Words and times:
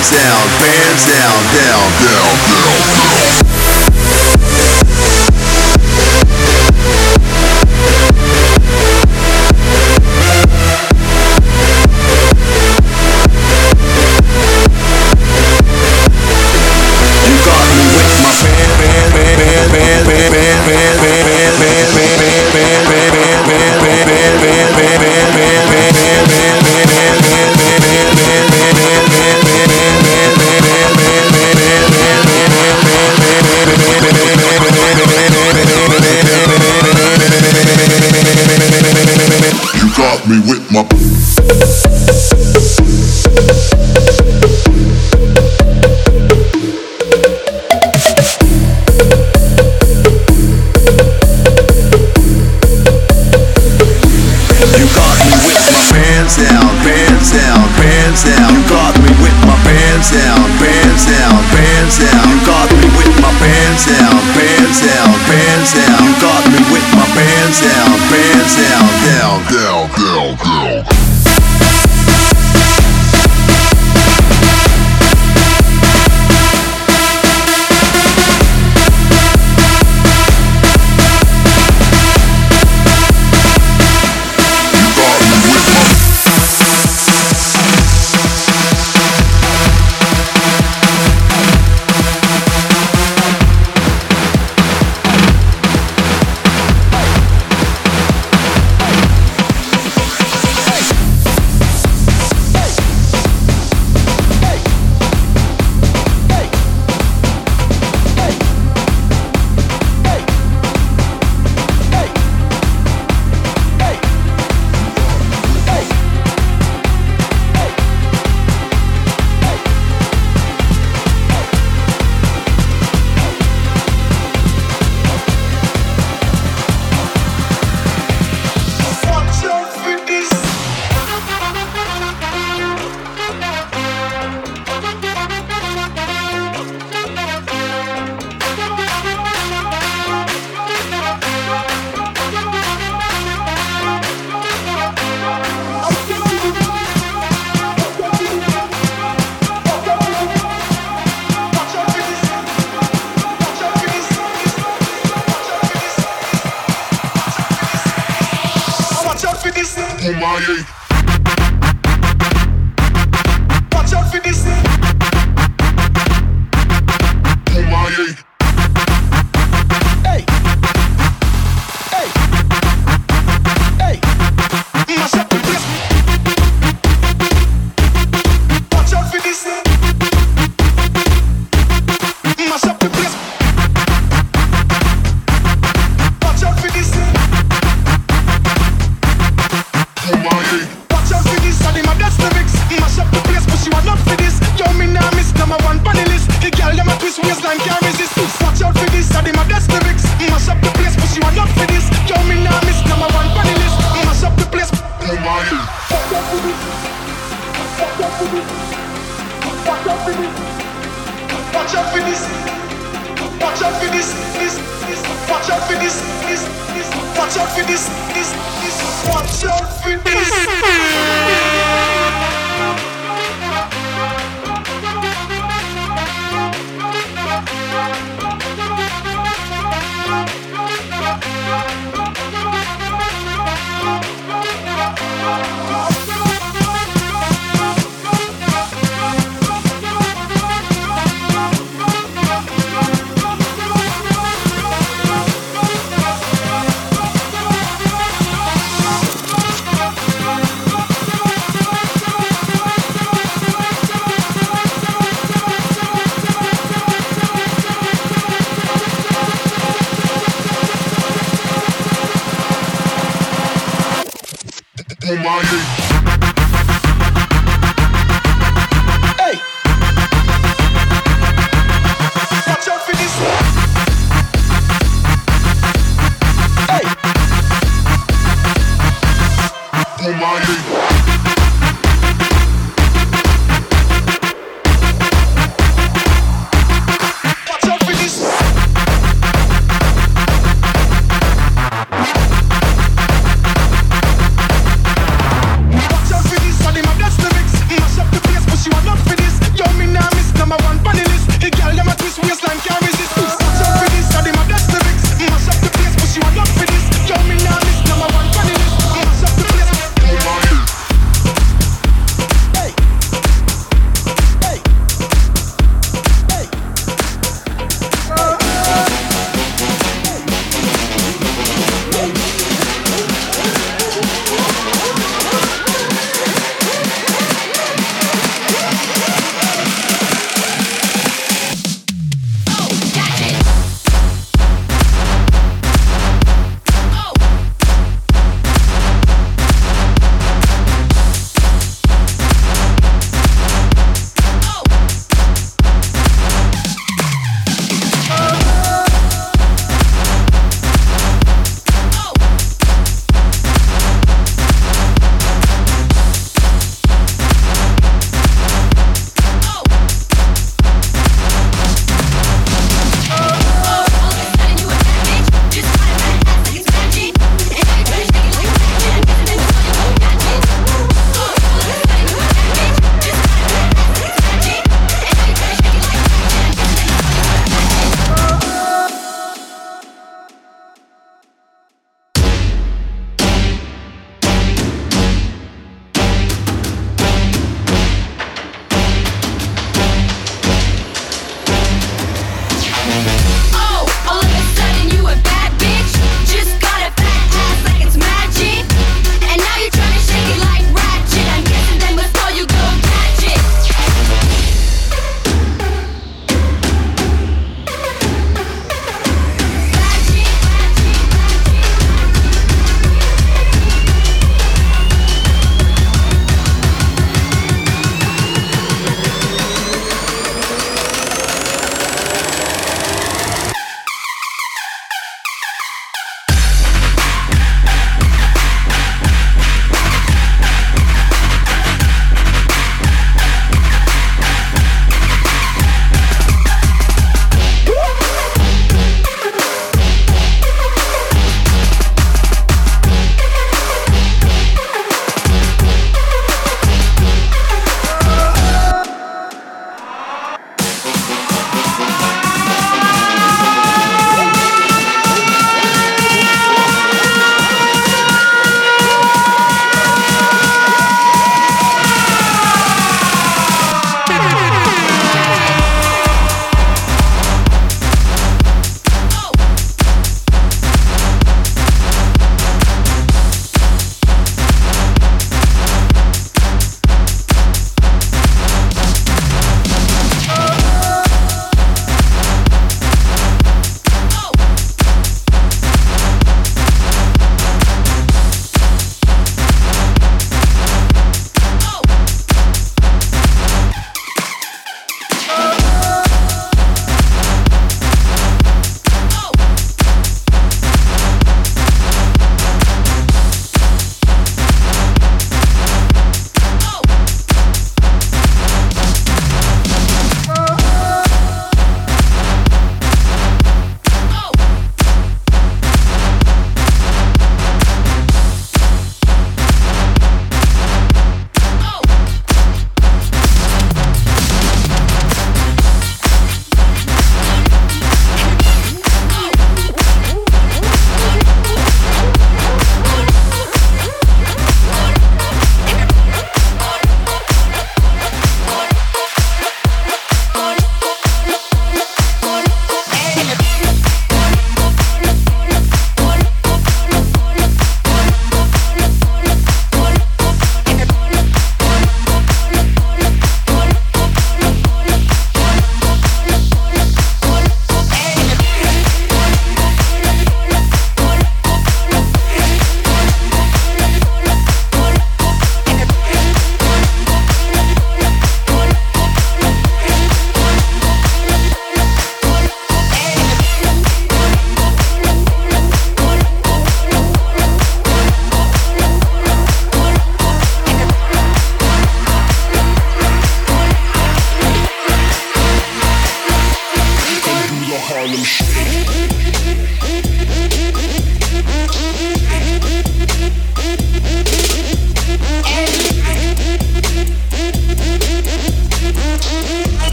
Hands 0.00 0.12
down, 0.12 0.48
hands 0.48 1.04
down, 1.04 1.44
down, 1.52 1.92
down, 2.00 2.32
down, 2.48 3.50
down. 3.52 3.59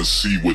Trying 0.00 0.04
to 0.04 0.10
see 0.10 0.38
what 0.38 0.49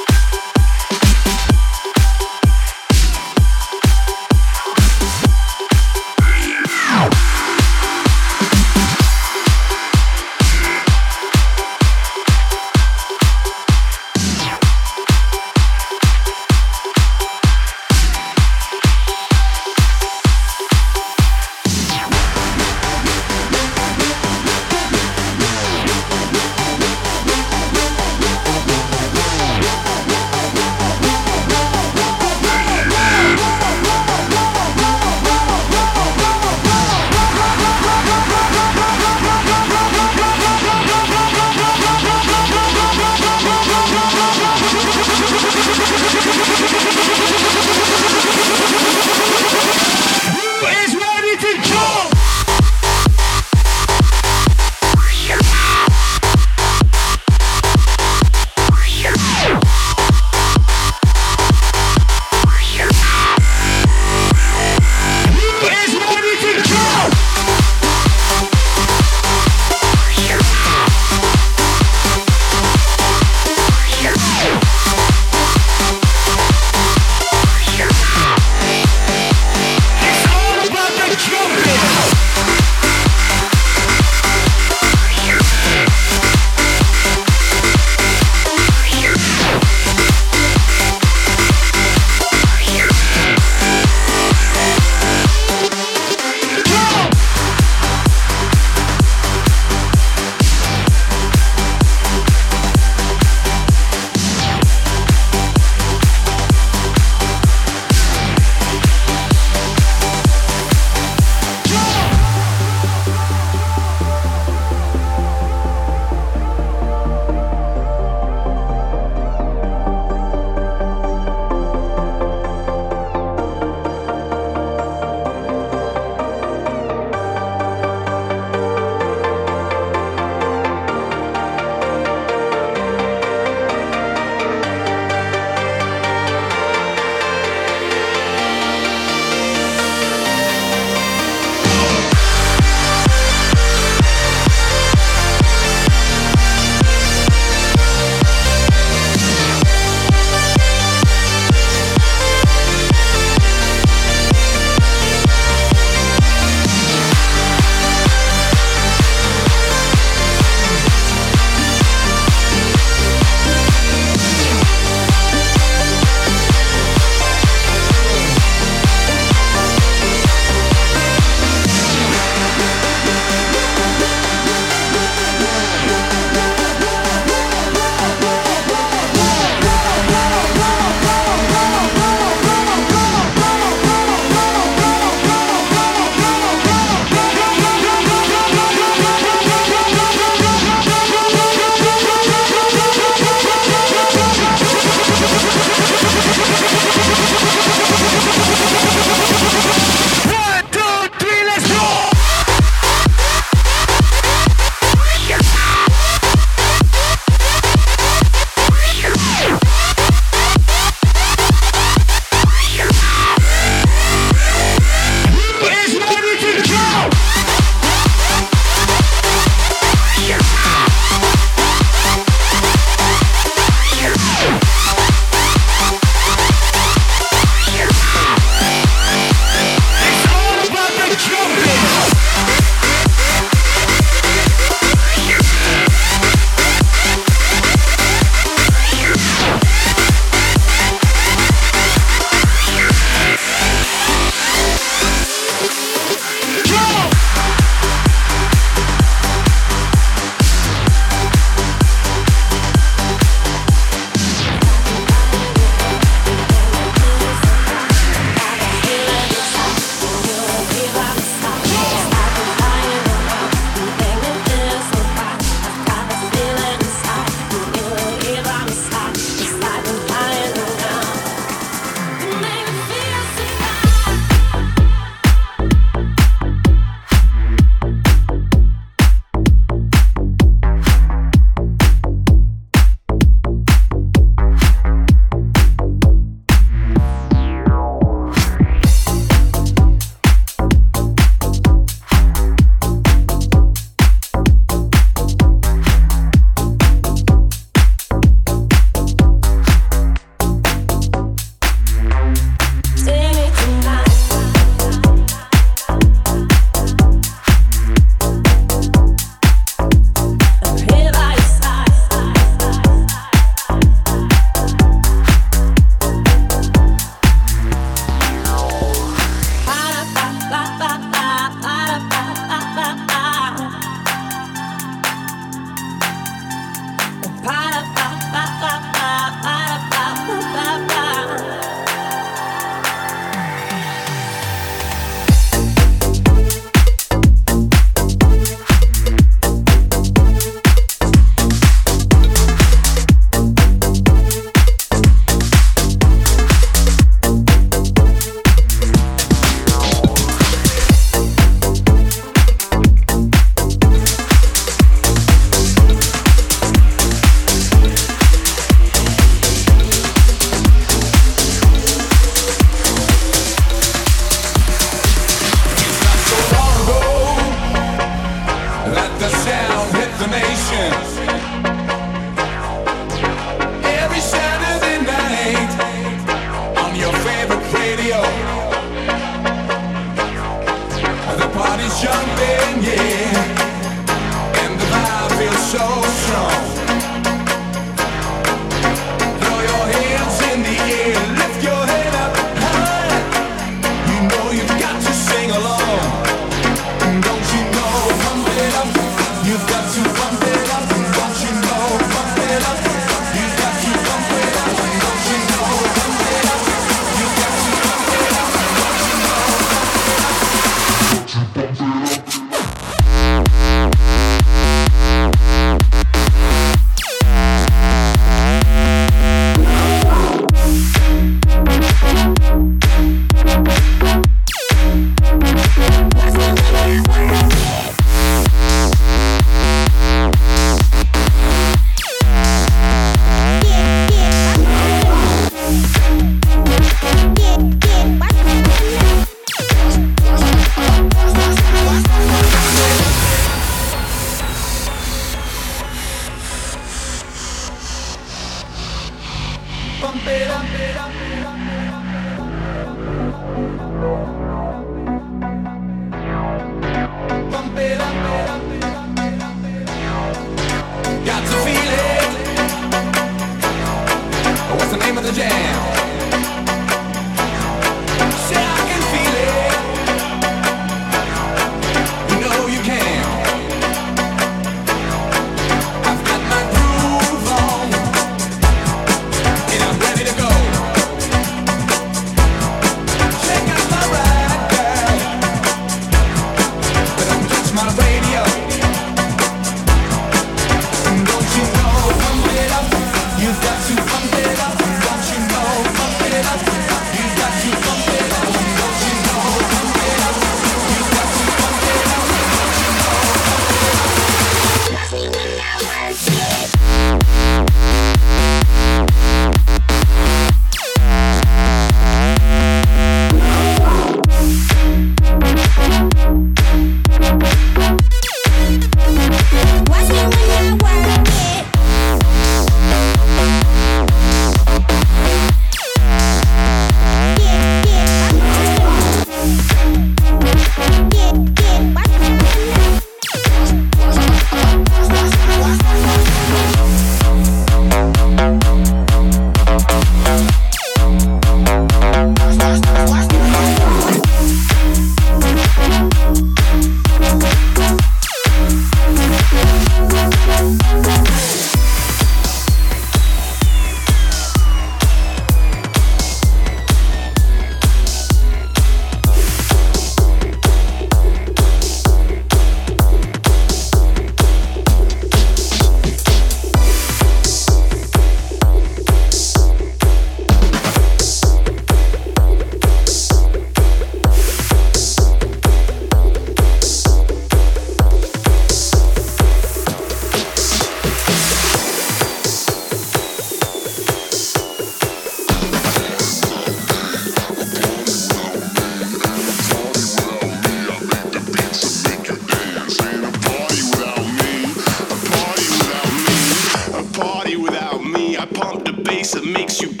Oh 599.33 600.00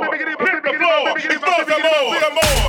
more. 0.00 0.14
Explore, 0.14 0.56
explore, 0.58 1.60
explore 1.60 2.20
some 2.20 2.34
more. 2.34 2.61